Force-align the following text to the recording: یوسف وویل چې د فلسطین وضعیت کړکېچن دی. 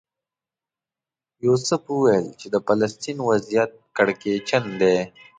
یوسف 1.45 1.81
وویل 1.89 2.27
چې 2.39 2.47
د 2.53 2.55
فلسطین 2.67 3.17
وضعیت 3.29 3.71
کړکېچن 3.97 4.63
دی. 4.81 4.97